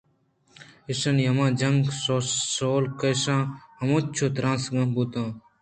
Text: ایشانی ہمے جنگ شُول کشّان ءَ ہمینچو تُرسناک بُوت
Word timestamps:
ایشانی 0.89 1.23
ہمے 1.29 1.47
جنگ 1.59 1.79
شُول 2.53 2.83
کشّان 2.99 3.41
ءَ 3.43 3.49
ہمینچو 3.79 4.27
تُرسناک 4.35 4.89
بُوت 4.95 5.13